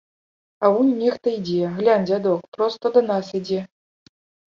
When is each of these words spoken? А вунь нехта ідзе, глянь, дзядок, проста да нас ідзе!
А 0.63 0.69
вунь 0.75 0.87
нехта 1.01 1.33
ідзе, 1.39 1.67
глянь, 1.75 2.07
дзядок, 2.11 2.41
проста 2.57 2.85
да 2.97 3.01
нас 3.11 3.29
ідзе! 3.41 3.59